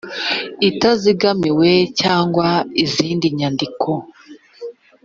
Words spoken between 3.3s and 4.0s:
nyandiko